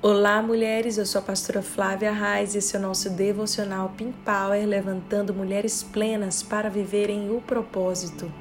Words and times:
Olá, 0.00 0.40
mulheres. 0.40 0.96
Eu 0.96 1.04
sou 1.04 1.18
a 1.18 1.22
pastora 1.22 1.60
Flávia 1.60 2.12
Reis 2.12 2.54
e 2.54 2.58
esse 2.58 2.76
é 2.76 2.78
o 2.78 2.82
nosso 2.82 3.10
devocional 3.10 3.92
Pink 3.96 4.14
Power, 4.24 4.64
levantando 4.64 5.34
mulheres 5.34 5.82
plenas 5.82 6.40
para 6.40 6.70
viverem 6.70 7.32
o 7.32 7.40
propósito. 7.40 8.32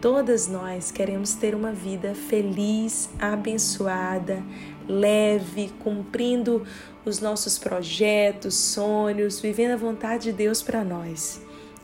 Todas 0.00 0.48
nós 0.48 0.90
queremos 0.90 1.34
ter 1.34 1.54
uma 1.54 1.70
vida 1.70 2.12
feliz, 2.12 3.08
abençoada, 3.20 4.42
leve, 4.88 5.72
cumprindo 5.78 6.66
os 7.04 7.20
nossos 7.20 7.56
projetos, 7.56 8.56
sonhos, 8.56 9.38
vivendo 9.38 9.74
a 9.74 9.76
vontade 9.76 10.24
de 10.24 10.32
Deus 10.32 10.60
para 10.60 10.82
nós. 10.82 11.40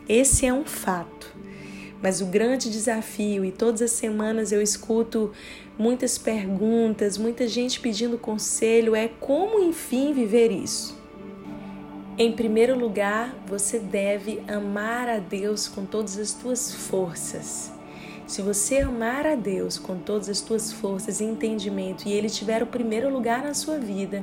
Esse 0.09 0.47
é 0.47 0.53
um 0.53 0.65
fato. 0.65 1.33
Mas 2.05 2.21
o 2.21 2.27
grande 2.27 2.69
desafio, 2.69 3.47
e 3.47 3.51
todas 3.51 3.81
as 3.81 3.93
semanas 3.93 4.53
eu 4.53 4.61
escuto 4.61 5.33
muitas 5.79 6.19
perguntas, 6.19 7.17
muita 7.17 7.49
gente 7.49 7.81
pedindo 7.81 8.19
conselho, 8.19 8.95
é 8.95 9.09
como 9.09 9.59
enfim 9.59 10.13
viver 10.13 10.53
isso. 10.53 10.95
Em 12.19 12.31
primeiro 12.31 12.79
lugar, 12.79 13.35
você 13.47 13.79
deve 13.79 14.43
amar 14.47 15.09
a 15.09 15.19
Deus 15.19 15.67
com 15.67 15.87
todas 15.87 16.19
as 16.19 16.35
tuas 16.35 16.75
forças. 16.75 17.73
Se 18.27 18.43
você 18.43 18.81
amar 18.81 19.27
a 19.27 19.35
Deus 19.35 19.79
com 19.79 19.97
todas 19.97 20.29
as 20.29 20.43
tuas 20.43 20.75
forças 20.75 21.21
e 21.21 21.25
entendimento 21.25 22.07
e 22.07 22.13
Ele 22.13 22.29
tiver 22.29 22.63
o 22.63 22.67
primeiro 22.67 23.11
lugar 23.11 23.43
na 23.43 23.55
sua 23.55 23.79
vida, 23.79 24.23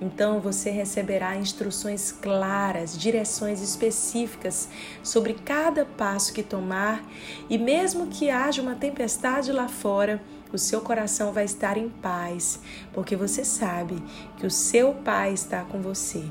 então 0.00 0.40
você 0.40 0.70
receberá 0.70 1.36
instruções 1.36 2.12
claras, 2.12 2.96
direções 2.96 3.60
específicas 3.60 4.68
sobre 5.02 5.34
cada 5.34 5.84
passo 5.84 6.32
que 6.32 6.42
tomar, 6.42 7.04
e 7.50 7.58
mesmo 7.58 8.06
que 8.06 8.30
haja 8.30 8.62
uma 8.62 8.74
tempestade 8.74 9.50
lá 9.50 9.68
fora, 9.68 10.22
o 10.52 10.58
seu 10.58 10.80
coração 10.80 11.32
vai 11.32 11.44
estar 11.44 11.76
em 11.76 11.88
paz, 11.88 12.60
porque 12.92 13.14
você 13.16 13.44
sabe 13.44 14.02
que 14.38 14.46
o 14.46 14.50
seu 14.50 14.94
Pai 14.94 15.32
está 15.32 15.62
com 15.62 15.80
você. 15.80 16.24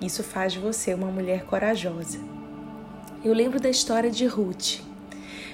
Isso 0.00 0.22
faz 0.22 0.52
de 0.52 0.58
você 0.58 0.94
uma 0.94 1.08
mulher 1.08 1.44
corajosa. 1.44 2.18
Eu 3.24 3.34
lembro 3.34 3.60
da 3.60 3.68
história 3.68 4.10
de 4.10 4.26
Ruth. 4.26 4.80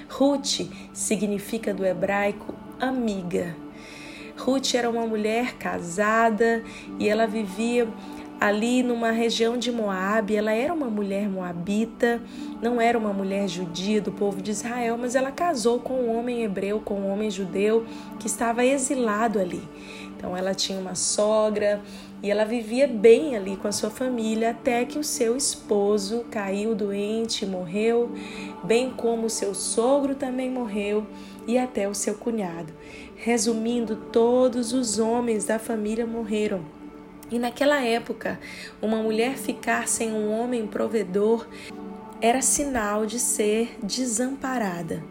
Ruth 0.07 0.61
significa 0.93 1.73
do 1.73 1.83
hebraico 1.83 2.53
amiga. 2.79 3.55
Ruth 4.37 4.75
era 4.75 4.89
uma 4.89 5.05
mulher 5.05 5.55
casada 5.55 6.63
e 6.99 7.07
ela 7.07 7.25
vivia 7.25 7.87
ali 8.39 8.83
numa 8.83 9.11
região 9.11 9.57
de 9.57 9.71
Moabe. 9.71 10.35
Ela 10.35 10.51
era 10.51 10.73
uma 10.73 10.87
mulher 10.87 11.29
moabita, 11.29 12.21
não 12.61 12.79
era 12.79 12.97
uma 12.97 13.13
mulher 13.13 13.47
judia 13.47 14.01
do 14.01 14.11
povo 14.11 14.41
de 14.41 14.51
Israel, 14.51 14.97
mas 14.97 15.15
ela 15.15 15.31
casou 15.31 15.79
com 15.79 15.93
um 15.93 16.17
homem 16.17 16.43
hebreu, 16.43 16.79
com 16.79 16.95
um 16.95 17.11
homem 17.11 17.29
judeu 17.29 17.85
que 18.19 18.27
estava 18.27 18.65
exilado 18.65 19.39
ali. 19.39 19.61
Então 20.17 20.35
ela 20.35 20.53
tinha 20.53 20.79
uma 20.79 20.95
sogra 20.95 21.81
e 22.23 22.31
ela 22.31 22.45
vivia 22.45 22.87
bem 22.87 23.35
ali 23.35 23.57
com 23.57 23.67
a 23.67 23.71
sua 23.71 23.89
família 23.89 24.51
até 24.51 24.85
que 24.85 24.97
o 24.97 25.03
seu 25.03 25.35
esposo 25.35 26.25
caiu 26.31 26.73
doente, 26.73 27.45
morreu, 27.45 28.11
bem 28.63 28.89
como 28.89 29.27
o 29.27 29.29
seu 29.29 29.53
sogro 29.53 30.15
também 30.15 30.49
morreu 30.49 31.05
e 31.47 31.57
até 31.57 31.87
o 31.87 31.93
seu 31.93 32.15
cunhado. 32.15 32.73
Resumindo, 33.15 33.95
todos 34.11 34.73
os 34.73 34.97
homens 34.97 35.45
da 35.45 35.59
família 35.59 36.05
morreram. 36.05 36.84
E 37.31 37.39
naquela 37.39 37.83
época, 37.83 38.39
uma 38.81 38.97
mulher 38.97 39.35
ficar 39.35 39.87
sem 39.87 40.11
um 40.11 40.31
homem 40.31 40.67
provedor 40.67 41.47
era 42.21 42.41
sinal 42.41 43.05
de 43.05 43.19
ser 43.19 43.77
desamparada. 43.81 45.03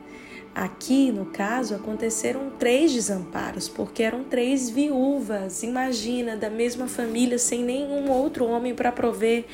Aqui, 0.54 1.10
no 1.10 1.26
caso, 1.26 1.74
aconteceram 1.74 2.50
três 2.56 2.92
desamparos, 2.92 3.68
porque 3.68 4.04
eram 4.04 4.22
três 4.22 4.70
viúvas, 4.70 5.64
imagina, 5.64 6.36
da 6.36 6.48
mesma 6.48 6.86
família, 6.86 7.40
sem 7.40 7.64
nenhum 7.64 8.08
outro 8.08 8.46
homem 8.46 8.72
para 8.72 8.92
prover, 8.92 9.46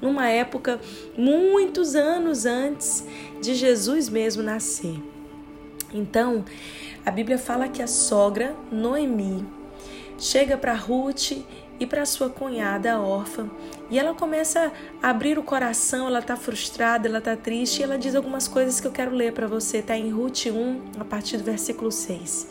numa 0.00 0.30
época 0.30 0.80
muitos 1.14 1.94
anos 1.94 2.46
antes 2.46 3.04
de 3.42 3.54
Jesus 3.54 4.08
mesmo 4.08 4.42
nascer. 4.42 4.98
Então, 5.92 6.42
a 7.04 7.10
Bíblia 7.10 7.36
fala 7.36 7.68
que 7.68 7.82
a 7.82 7.86
sogra, 7.86 8.56
Noemi, 8.72 9.46
chega 10.18 10.56
para 10.56 10.72
Ruth 10.72 11.32
e 11.78 11.86
para 11.86 12.06
sua 12.06 12.28
cunhada 12.28 13.00
órfã. 13.00 13.50
E 13.90 13.98
ela 13.98 14.14
começa 14.14 14.72
a 15.02 15.10
abrir 15.10 15.38
o 15.38 15.42
coração, 15.42 16.06
ela 16.08 16.18
está 16.18 16.36
frustrada, 16.36 17.08
ela 17.08 17.18
está 17.18 17.36
triste, 17.36 17.80
e 17.80 17.82
ela 17.82 17.96
diz 17.96 18.14
algumas 18.14 18.48
coisas 18.48 18.80
que 18.80 18.86
eu 18.86 18.92
quero 18.92 19.12
ler 19.12 19.32
para 19.32 19.46
você, 19.46 19.78
está 19.78 19.96
em 19.96 20.10
Ruth 20.10 20.46
1, 20.46 21.00
a 21.00 21.04
partir 21.04 21.36
do 21.36 21.44
versículo 21.44 21.92
6. 21.92 22.48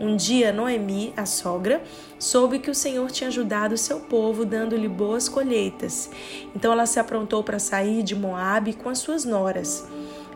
Um 0.00 0.16
dia 0.16 0.52
Noemi, 0.52 1.12
a 1.16 1.24
sogra, 1.24 1.82
soube 2.18 2.58
que 2.58 2.70
o 2.70 2.74
Senhor 2.74 3.10
tinha 3.10 3.28
ajudado 3.28 3.74
o 3.74 3.78
seu 3.78 4.00
povo, 4.00 4.44
dando-lhe 4.44 4.88
boas 4.88 5.28
colheitas. 5.28 6.10
Então 6.54 6.72
ela 6.72 6.86
se 6.86 6.98
aprontou 6.98 7.42
para 7.42 7.58
sair 7.58 8.02
de 8.02 8.14
Moabe 8.14 8.74
com 8.74 8.88
as 8.88 8.98
suas 8.98 9.24
noras. 9.24 9.86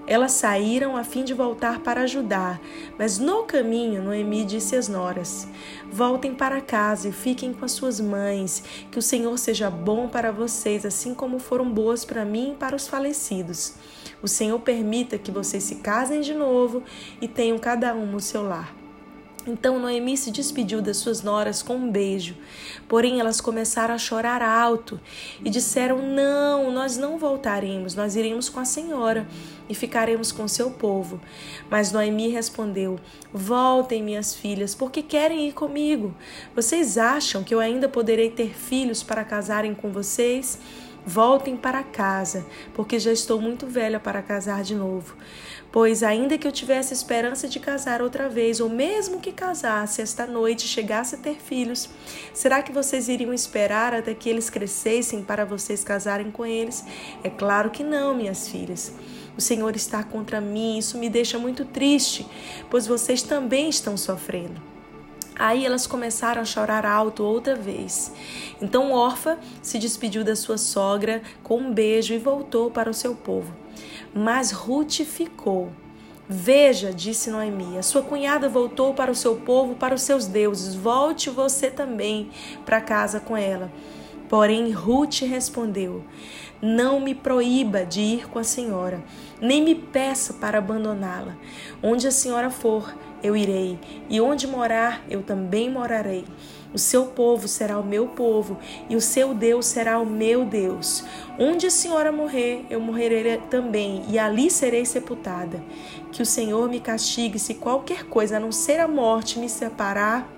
Elas 0.08 0.32
saíram 0.32 0.96
a 0.96 1.04
fim 1.04 1.22
de 1.22 1.34
voltar 1.34 1.80
para 1.80 2.00
ajudar, 2.00 2.58
mas 2.98 3.18
no 3.18 3.42
caminho 3.42 4.02
Noemi 4.02 4.42
disse 4.42 4.74
às 4.74 4.88
noras: 4.88 5.46
Voltem 5.92 6.34
para 6.34 6.62
casa 6.62 7.10
e 7.10 7.12
fiquem 7.12 7.52
com 7.52 7.66
as 7.66 7.72
suas 7.72 8.00
mães, 8.00 8.62
que 8.90 8.98
o 8.98 9.02
Senhor 9.02 9.38
seja 9.38 9.68
bom 9.68 10.08
para 10.08 10.32
vocês, 10.32 10.86
assim 10.86 11.12
como 11.12 11.38
foram 11.38 11.70
boas 11.70 12.06
para 12.06 12.24
mim 12.24 12.52
e 12.52 12.56
para 12.56 12.74
os 12.74 12.88
falecidos. 12.88 13.74
O 14.22 14.26
Senhor 14.26 14.58
permita 14.60 15.18
que 15.18 15.30
vocês 15.30 15.62
se 15.64 15.74
casem 15.74 16.22
de 16.22 16.32
novo 16.32 16.82
e 17.20 17.28
tenham 17.28 17.58
cada 17.58 17.94
um 17.94 18.16
o 18.16 18.20
seu 18.20 18.42
lar. 18.42 18.74
Então 19.46 19.78
Noemi 19.78 20.16
se 20.16 20.30
despediu 20.30 20.82
das 20.82 20.98
suas 20.98 21.22
noras 21.22 21.62
com 21.62 21.76
um 21.76 21.90
beijo. 21.90 22.36
Porém, 22.86 23.20
elas 23.20 23.40
começaram 23.40 23.94
a 23.94 23.98
chorar 23.98 24.42
alto 24.42 25.00
e 25.42 25.48
disseram: 25.48 26.02
Não, 26.02 26.70
nós 26.70 26.96
não 26.96 27.18
voltaremos, 27.18 27.94
nós 27.94 28.16
iremos 28.16 28.48
com 28.48 28.60
a 28.60 28.64
senhora 28.64 29.26
e 29.68 29.74
ficaremos 29.74 30.32
com 30.32 30.48
seu 30.48 30.70
povo. 30.70 31.20
Mas 31.70 31.92
Noemi 31.92 32.28
respondeu: 32.28 32.98
Voltem, 33.32 34.02
minhas 34.02 34.34
filhas, 34.34 34.74
porque 34.74 35.02
querem 35.02 35.48
ir 35.48 35.52
comigo. 35.52 36.14
Vocês 36.54 36.96
acham 36.96 37.44
que 37.44 37.54
eu 37.54 37.60
ainda 37.60 37.88
poderei 37.88 38.30
ter 38.30 38.54
filhos 38.54 39.02
para 39.02 39.24
casarem 39.24 39.74
com 39.74 39.90
vocês? 39.90 40.58
Voltem 41.06 41.56
para 41.56 41.82
casa, 41.82 42.44
porque 42.74 42.98
já 42.98 43.10
estou 43.10 43.40
muito 43.40 43.66
velha 43.66 43.98
para 43.98 44.20
casar 44.20 44.62
de 44.62 44.74
novo. 44.74 45.16
Pois, 45.70 46.02
ainda 46.02 46.36
que 46.36 46.46
eu 46.46 46.52
tivesse 46.52 46.92
esperança 46.92 47.46
de 47.46 47.60
casar 47.60 48.02
outra 48.02 48.28
vez, 48.28 48.58
ou 48.58 48.68
mesmo 48.68 49.20
que 49.20 49.32
casasse 49.32 50.00
esta 50.00 50.26
noite 50.26 50.64
e 50.64 50.68
chegasse 50.68 51.14
a 51.14 51.18
ter 51.18 51.36
filhos, 51.36 51.88
será 52.34 52.62
que 52.62 52.72
vocês 52.72 53.08
iriam 53.08 53.32
esperar 53.32 53.94
até 53.94 54.14
que 54.14 54.28
eles 54.28 54.50
crescessem 54.50 55.22
para 55.22 55.44
vocês 55.44 55.84
casarem 55.84 56.30
com 56.30 56.44
eles? 56.44 56.84
É 57.22 57.30
claro 57.30 57.70
que 57.70 57.84
não, 57.84 58.14
minhas 58.14 58.48
filhas. 58.48 58.92
O 59.36 59.40
Senhor 59.58 59.74
está 59.74 60.04
contra 60.04 60.40
mim, 60.40 60.78
isso 60.78 60.96
me 60.96 61.10
deixa 61.10 61.36
muito 61.36 61.64
triste, 61.64 62.24
pois 62.70 62.86
vocês 62.86 63.24
também 63.24 63.68
estão 63.68 63.96
sofrendo. 63.96 64.62
Aí 65.34 65.66
elas 65.66 65.84
começaram 65.84 66.40
a 66.40 66.44
chorar 66.44 66.86
alto 66.86 67.24
outra 67.24 67.56
vez. 67.56 68.12
Então 68.62 68.92
Orfa 68.92 69.36
se 69.60 69.76
despediu 69.80 70.22
da 70.22 70.36
sua 70.36 70.56
sogra 70.56 71.22
com 71.42 71.58
um 71.58 71.74
beijo 71.74 72.14
e 72.14 72.18
voltou 72.18 72.70
para 72.70 72.88
o 72.88 72.94
seu 72.94 73.16
povo. 73.16 73.52
Mas 74.14 74.52
Ruth 74.52 75.00
ficou. 75.00 75.72
Veja, 76.28 76.92
disse 76.92 77.28
Noemi, 77.28 77.78
a 77.78 77.82
sua 77.82 78.02
cunhada 78.02 78.48
voltou 78.48 78.94
para 78.94 79.10
o 79.10 79.14
seu 79.14 79.34
povo, 79.34 79.74
para 79.74 79.94
os 79.96 80.02
seus 80.02 80.28
deuses. 80.28 80.76
Volte 80.76 81.30
você 81.30 81.68
também 81.68 82.30
para 82.64 82.80
casa 82.80 83.18
com 83.18 83.36
ela. 83.36 83.72
Porém, 84.28 84.70
Ruth 84.70 85.20
respondeu: 85.22 86.04
Não 86.60 87.00
me 87.00 87.14
proíba 87.14 87.84
de 87.84 88.00
ir 88.00 88.28
com 88.28 88.38
a 88.38 88.44
senhora, 88.44 89.02
nem 89.40 89.62
me 89.62 89.74
peça 89.74 90.34
para 90.34 90.58
abandoná-la. 90.58 91.36
Onde 91.82 92.06
a 92.06 92.10
senhora 92.10 92.50
for, 92.50 92.94
eu 93.22 93.36
irei, 93.36 93.78
e 94.08 94.20
onde 94.20 94.46
morar, 94.46 95.02
eu 95.08 95.22
também 95.22 95.70
morarei. 95.70 96.24
O 96.72 96.78
seu 96.78 97.06
povo 97.06 97.48
será 97.48 97.78
o 97.78 97.84
meu 97.84 98.08
povo, 98.08 98.58
e 98.90 98.94
o 98.94 99.00
seu 99.00 99.32
Deus 99.32 99.66
será 99.66 99.98
o 99.98 100.04
meu 100.04 100.44
Deus. 100.44 101.02
Onde 101.38 101.66
a 101.66 101.70
senhora 101.70 102.12
morrer, 102.12 102.66
eu 102.68 102.78
morrerei 102.78 103.38
também, 103.50 104.04
e 104.08 104.18
ali 104.18 104.50
serei 104.50 104.84
sepultada. 104.84 105.62
Que 106.12 106.20
o 106.20 106.26
Senhor 106.26 106.68
me 106.68 106.78
castigue 106.78 107.38
se 107.38 107.54
qualquer 107.54 108.04
coisa, 108.04 108.36
a 108.36 108.40
não 108.40 108.52
ser 108.52 108.80
a 108.80 108.86
morte, 108.86 109.38
me 109.38 109.48
separar 109.48 110.28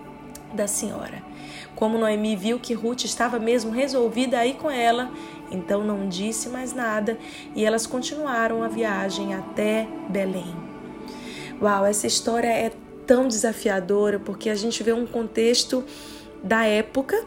da 0.55 0.69
senhora. 0.69 1.30
Como 1.75 1.99
Noemi 1.99 2.37
viu 2.37 2.59
que 2.59 2.75
Ruth 2.75 3.05
estava 3.05 3.39
mesmo 3.39 3.71
resolvida 3.71 4.39
a 4.39 4.47
ir 4.47 4.55
com 4.55 4.71
ela, 4.71 5.11
então 5.51 5.83
não 5.83 6.09
disse 6.09 6.49
mais 6.49 6.73
nada 6.73 7.19
e 7.55 7.65
elas 7.65 7.87
continuaram 7.87 8.63
a 8.63 8.69
viagem 8.69 9.35
até 9.35 9.89
Belém. 10.09 10.55
Uau, 11.61 11.85
essa 11.85 12.07
história 12.07 12.49
é 12.49 12.73
tão 13.07 13.29
desafiadora 13.29 14.19
porque 14.19 14.51
a 14.51 14.55
gente 14.55 14.83
vê 14.83 14.93
um 14.93 15.07
contexto 15.07 15.85
da 16.43 16.65
época 16.65 17.27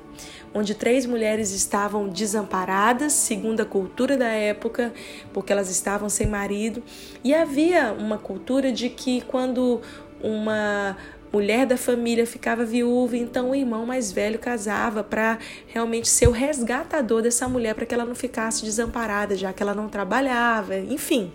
onde 0.54 0.76
três 0.76 1.06
mulheres 1.06 1.52
estavam 1.52 2.08
desamparadas, 2.08 3.14
segundo 3.14 3.62
a 3.62 3.66
cultura 3.66 4.16
da 4.16 4.28
época, 4.28 4.94
porque 5.34 5.52
elas 5.52 5.70
estavam 5.70 6.10
sem 6.10 6.28
marido, 6.28 6.84
e 7.24 7.34
havia 7.34 7.92
uma 7.92 8.18
cultura 8.18 8.72
de 8.72 8.90
que 8.90 9.22
quando 9.22 9.82
uma 10.22 10.96
mulher 11.34 11.66
da 11.66 11.76
família 11.76 12.28
ficava 12.28 12.64
viúva, 12.64 13.18
então 13.18 13.50
o 13.50 13.56
irmão 13.56 13.88
mais 13.88 14.12
velho 14.12 14.38
casava 14.38 15.04
para 15.04 15.40
realmente 15.66 16.08
ser 16.08 16.28
o 16.28 16.32
resgatador 16.32 17.24
dessa 17.24 17.50
mulher 17.50 17.74
para 17.74 17.88
que 17.88 17.94
ela 17.94 18.06
não 18.06 18.14
ficasse 18.14 18.64
desamparada, 18.64 19.36
já 19.36 19.52
que 19.52 19.64
ela 19.64 19.74
não 19.74 19.90
trabalhava, 19.90 20.78
enfim. 20.78 21.34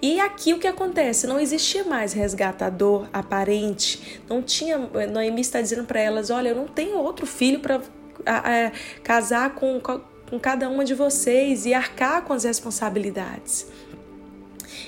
E 0.00 0.18
aqui 0.20 0.54
o 0.54 0.58
que 0.58 0.66
acontece? 0.66 1.26
Não 1.26 1.38
existia 1.38 1.84
mais 1.84 2.12
resgatador 2.14 3.08
aparente. 3.12 4.20
Não 4.28 4.42
tinha. 4.42 4.78
Noemi 4.78 5.40
está 5.40 5.60
dizendo 5.60 5.84
para 5.84 6.00
elas: 6.00 6.28
olha, 6.30 6.50
eu 6.50 6.54
não 6.54 6.66
tenho 6.66 6.98
outro 6.98 7.26
filho 7.26 7.60
para 7.60 7.80
casar 9.02 9.54
com, 9.54 9.80
com 9.80 10.38
cada 10.38 10.68
uma 10.68 10.84
de 10.84 10.94
vocês 10.94 11.64
e 11.64 11.72
arcar 11.72 12.22
com 12.22 12.34
as 12.34 12.44
responsabilidades. 12.44 13.66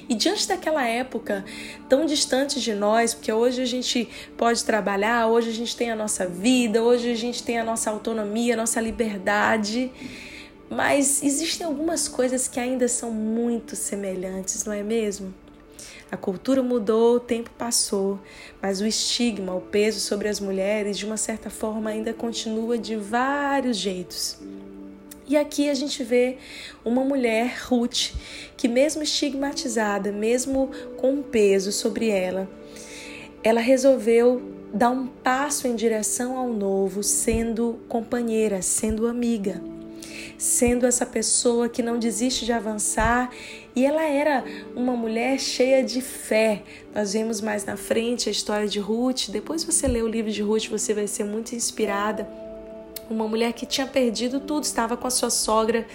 E 0.08 0.14
diante 0.14 0.48
daquela 0.48 0.86
época 0.86 1.44
tão 1.88 2.06
distante 2.06 2.60
de 2.60 2.72
nós, 2.72 3.12
porque 3.12 3.30
hoje 3.30 3.60
a 3.60 3.66
gente 3.66 4.08
pode 4.36 4.64
trabalhar, 4.64 5.26
hoje 5.26 5.50
a 5.50 5.52
gente 5.52 5.76
tem 5.76 5.90
a 5.90 5.96
nossa 5.96 6.26
vida, 6.26 6.82
hoje 6.82 7.10
a 7.10 7.16
gente 7.16 7.42
tem 7.42 7.58
a 7.58 7.64
nossa 7.64 7.90
autonomia, 7.90 8.54
a 8.54 8.56
nossa 8.56 8.80
liberdade. 8.80 9.92
Mas 10.70 11.22
existem 11.22 11.66
algumas 11.66 12.08
coisas 12.08 12.48
que 12.48 12.58
ainda 12.58 12.88
são 12.88 13.10
muito 13.10 13.76
semelhantes, 13.76 14.64
não 14.64 14.72
é 14.72 14.82
mesmo? 14.82 15.34
A 16.10 16.16
cultura 16.16 16.62
mudou, 16.62 17.16
o 17.16 17.20
tempo 17.20 17.50
passou, 17.58 18.18
mas 18.62 18.80
o 18.80 18.86
estigma, 18.86 19.54
o 19.54 19.60
peso 19.60 20.00
sobre 20.00 20.26
as 20.28 20.40
mulheres, 20.40 20.96
de 20.96 21.04
uma 21.04 21.18
certa 21.18 21.50
forma, 21.50 21.90
ainda 21.90 22.14
continua 22.14 22.78
de 22.78 22.96
vários 22.96 23.76
jeitos. 23.76 24.38
E 25.28 25.36
aqui 25.36 25.68
a 25.68 25.74
gente 25.74 26.02
vê 26.02 26.38
uma 26.84 27.04
mulher, 27.04 27.58
Ruth, 27.66 28.12
que, 28.56 28.66
mesmo 28.66 29.02
estigmatizada, 29.02 30.10
mesmo 30.10 30.70
com 30.96 31.12
um 31.12 31.22
peso 31.22 31.70
sobre 31.70 32.08
ela, 32.08 32.48
ela 33.42 33.60
resolveu 33.60 34.40
dar 34.72 34.90
um 34.90 35.06
passo 35.06 35.66
em 35.66 35.76
direção 35.76 36.36
ao 36.36 36.48
novo, 36.48 37.02
sendo 37.02 37.78
companheira, 37.88 38.62
sendo 38.62 39.06
amiga 39.06 39.60
sendo 40.38 40.86
essa 40.86 41.04
pessoa 41.04 41.68
que 41.68 41.82
não 41.82 41.98
desiste 41.98 42.44
de 42.44 42.52
avançar. 42.52 43.30
E 43.74 43.84
ela 43.84 44.04
era 44.04 44.44
uma 44.74 44.96
mulher 44.96 45.38
cheia 45.38 45.82
de 45.82 46.00
fé. 46.00 46.62
Nós 46.94 47.12
vemos 47.12 47.40
mais 47.40 47.64
na 47.64 47.76
frente 47.76 48.28
a 48.28 48.32
história 48.32 48.68
de 48.68 48.78
Ruth. 48.78 49.30
Depois 49.30 49.64
você 49.64 49.88
lê 49.88 50.00
o 50.00 50.06
livro 50.06 50.30
de 50.30 50.40
Ruth, 50.40 50.68
você 50.68 50.94
vai 50.94 51.08
ser 51.08 51.24
muito 51.24 51.54
inspirada. 51.54 52.47
Uma 53.08 53.26
mulher 53.26 53.52
que 53.52 53.64
tinha 53.64 53.86
perdido 53.86 54.40
tudo, 54.40 54.64
estava 54.64 54.96
com 54.96 55.06
a 55.06 55.10
sua 55.10 55.30
sogra 55.30 55.86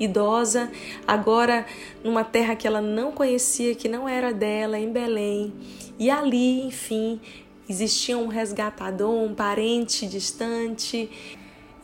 idosa, 0.00 0.70
agora 1.06 1.66
numa 2.02 2.24
terra 2.24 2.56
que 2.56 2.66
ela 2.66 2.80
não 2.80 3.12
conhecia, 3.12 3.74
que 3.74 3.88
não 3.88 4.08
era 4.08 4.32
dela, 4.32 4.78
em 4.78 4.90
Belém. 4.90 5.52
E 5.98 6.10
ali, 6.10 6.62
enfim, 6.66 7.20
existia 7.68 8.16
um 8.16 8.26
resgatador, 8.26 9.22
um 9.22 9.34
parente 9.34 10.06
distante 10.06 11.10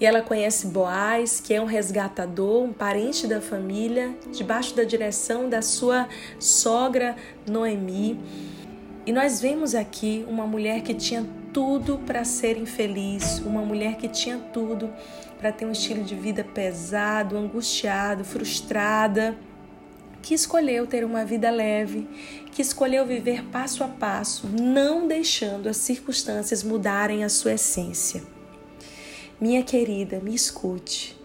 e 0.01 0.07
ela 0.07 0.23
conhece 0.23 0.69
Boaz, 0.69 1.41
que 1.41 1.53
é 1.53 1.61
um 1.61 1.65
resgatador, 1.65 2.63
um 2.63 2.73
parente 2.73 3.27
da 3.27 3.41
família, 3.41 4.17
debaixo 4.33 4.75
da 4.77 4.85
direção 4.85 5.49
da 5.49 5.61
sua 5.61 6.09
sogra 6.39 7.17
Noemi. 7.47 8.19
E 9.05 9.13
nós 9.13 9.41
vemos 9.41 9.75
aqui 9.75 10.25
uma 10.29 10.47
mulher 10.47 10.83
que 10.83 10.95
tinha 10.95 11.27
tudo 11.53 11.99
para 11.99 12.25
ser 12.25 12.57
infeliz, 12.57 13.39
uma 13.41 13.63
mulher 13.63 13.97
que 13.97 14.09
tinha 14.09 14.39
tudo 14.39 14.93
para 15.39 15.53
ter 15.53 15.65
um 15.65 15.73
estilo 15.73 16.03
de 16.03 16.15
vida 16.15 16.43
pesado, 16.45 17.37
angustiado, 17.37 18.25
frustrada, 18.25 19.37
que 20.21 20.35
escolheu 20.35 20.87
ter 20.87 21.05
uma 21.05 21.25
vida 21.25 21.51
leve, 21.51 22.07
que 22.53 22.61
escolheu 22.61 23.07
viver 23.07 23.45
passo 23.45 23.85
a 23.85 23.89
passo, 23.89 24.47
não 24.49 25.07
deixando 25.07 25.69
as 25.69 25.77
circunstâncias 25.77 26.63
mudarem 26.63 27.25
a 27.25 27.29
sua 27.29 27.55
essência. 27.55 28.23
Minha 29.41 29.63
querida, 29.63 30.19
me 30.19 30.35
escute. 30.35 31.17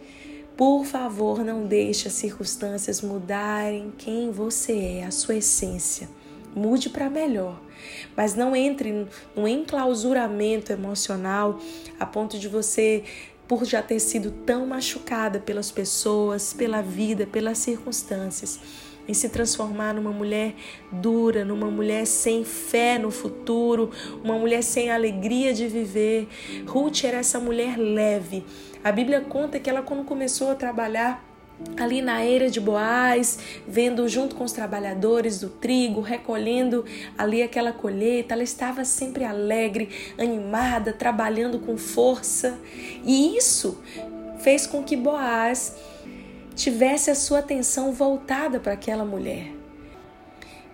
Por 0.55 0.85
favor, 0.85 1.43
não 1.43 1.65
deixe 1.65 2.07
as 2.07 2.13
circunstâncias 2.13 3.01
mudarem 3.01 3.91
quem 3.97 4.31
você 4.31 4.99
é, 4.99 5.05
a 5.05 5.11
sua 5.11 5.35
essência. 5.35 6.07
Mude 6.55 6.89
para 6.89 7.09
melhor, 7.09 7.59
mas 8.15 8.35
não 8.35 8.55
entre 8.55 9.07
no 9.35 9.47
enclausuramento 9.47 10.71
emocional 10.71 11.59
a 11.99 12.05
ponto 12.05 12.37
de 12.37 12.47
você, 12.47 13.03
por 13.47 13.65
já 13.65 13.81
ter 13.81 13.99
sido 13.99 14.31
tão 14.31 14.65
machucada 14.65 15.39
pelas 15.39 15.71
pessoas, 15.71 16.53
pela 16.53 16.81
vida, 16.81 17.25
pelas 17.25 17.57
circunstâncias, 17.57 18.59
em 19.07 19.13
se 19.13 19.27
transformar 19.29 19.93
numa 19.93 20.11
mulher 20.11 20.55
dura, 20.91 21.43
numa 21.43 21.69
mulher 21.69 22.05
sem 22.05 22.45
fé 22.45 22.97
no 22.97 23.11
futuro, 23.11 23.91
uma 24.23 24.37
mulher 24.37 24.63
sem 24.63 24.89
alegria 24.89 25.53
de 25.53 25.67
viver. 25.67 26.27
Ruth 26.65 27.03
era 27.03 27.17
essa 27.17 27.39
mulher 27.39 27.77
leve. 27.77 28.45
A 28.83 28.91
Bíblia 28.91 29.21
conta 29.21 29.59
que 29.59 29.69
ela, 29.69 29.81
quando 29.81 30.05
começou 30.05 30.51
a 30.51 30.55
trabalhar, 30.55 31.32
ali 31.77 32.01
na 32.01 32.23
eira 32.23 32.49
de 32.49 32.59
Boaz, 32.59 33.39
vendo 33.67 34.07
junto 34.07 34.35
com 34.35 34.43
os 34.43 34.51
trabalhadores 34.51 35.39
do 35.39 35.49
trigo, 35.49 36.01
recolhendo 36.01 36.85
ali 37.17 37.41
aquela 37.41 37.71
colheita, 37.71 38.33
ela 38.33 38.43
estava 38.43 38.85
sempre 38.85 39.23
alegre, 39.23 39.89
animada, 40.17 40.93
trabalhando 40.93 41.59
com 41.59 41.77
força. 41.77 42.59
E 43.03 43.37
isso 43.37 43.81
fez 44.39 44.67
com 44.67 44.83
que 44.83 44.95
Boaz 44.95 45.75
tivesse 46.55 47.09
a 47.09 47.15
sua 47.15 47.39
atenção 47.39 47.91
voltada 47.91 48.59
para 48.59 48.73
aquela 48.73 49.03
mulher. 49.03 49.51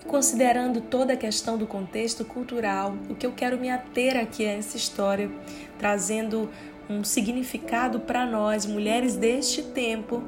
Considerando 0.08 0.82
toda 0.82 1.14
a 1.14 1.18
questão 1.18 1.58
do 1.58 1.68
contexto 1.68 2.26
cultural, 2.26 2.96
o 3.10 3.16
que 3.16 3.26
eu 3.26 3.32
quero 3.32 3.60
me 3.60 3.70
ater 3.70 4.18
aqui 4.18 4.46
a 4.46 4.54
essa 4.54 4.76
história, 4.76 5.30
trazendo 5.78 6.50
um 6.90 7.04
significado 7.04 8.00
para 8.00 8.26
nós, 8.26 8.66
mulheres 8.66 9.16
deste 9.16 9.62
tempo, 9.62 10.24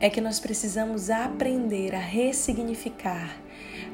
é 0.00 0.08
que 0.08 0.20
nós 0.20 0.38
precisamos 0.38 1.10
aprender 1.10 1.94
a 1.94 1.98
ressignificar, 1.98 3.36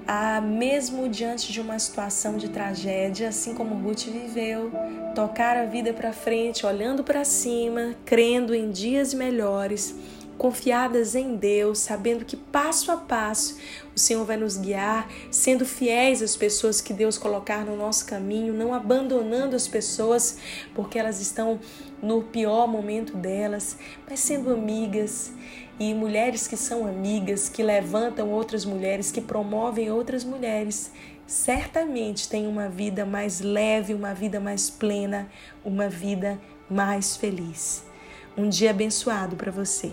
a 0.06 0.41
mesmo 0.41 1.09
diante 1.09 1.51
de 1.51 1.61
uma 1.61 1.79
situação 1.79 2.37
de 2.37 2.49
tragédia, 2.49 3.29
assim 3.29 3.55
como 3.55 3.75
Ruth 3.75 4.05
viveu, 4.05 4.71
tocar 5.15 5.56
a 5.56 5.65
vida 5.65 5.93
para 5.93 6.12
frente, 6.12 6.67
olhando 6.67 7.03
para 7.03 7.25
cima, 7.25 7.95
crendo 8.05 8.55
em 8.55 8.71
dias 8.71 9.15
melhores 9.15 9.95
confiadas 10.37 11.15
em 11.15 11.37
Deus, 11.37 11.79
sabendo 11.79 12.25
que 12.25 12.37
passo 12.37 12.93
a 12.93 12.97
passo 12.97 13.57
o 13.95 13.99
Senhor 13.99 14.25
vai 14.25 14.37
nos 14.37 14.57
guiar, 14.57 15.09
sendo 15.31 15.65
fiéis 15.65 16.21
às 16.21 16.37
pessoas 16.37 16.81
que 16.81 16.93
Deus 16.93 17.17
colocar 17.17 17.65
no 17.65 17.77
nosso 17.77 18.05
caminho, 18.07 18.53
não 18.53 18.75
abandonando 18.75 19.55
as 19.55 19.69
pessoas 19.69 20.39
porque 20.75 20.99
elas 20.99 21.21
estão 21.21 21.61
no 22.03 22.23
pior 22.23 22.67
momento 22.67 23.17
delas, 23.17 23.77
mas 24.09 24.21
sendo 24.21 24.50
amigas 24.50 25.33
e 25.79 25.95
mulheres 25.95 26.47
que 26.47 26.57
são 26.57 26.87
amigas, 26.87 27.49
que 27.49 27.62
levantam 27.62 28.31
outras 28.31 28.64
mulheres, 28.64 29.11
que 29.11 29.21
promovem 29.21 29.91
outras 29.91 30.25
mulheres, 30.25 30.91
certamente 31.26 32.29
têm 32.29 32.47
uma 32.47 32.69
vida 32.69 33.07
mais 33.07 33.41
leve, 33.41 33.95
uma 33.95 34.12
vida 34.12 34.41
mais 34.41 34.69
plena, 34.71 35.29
uma 35.64 35.88
vida 35.88 36.38
mais 36.69 37.17
feliz. 37.17 37.85
Um 38.37 38.49
dia 38.49 38.71
abençoado 38.71 39.37
para 39.37 39.50
você. 39.50 39.93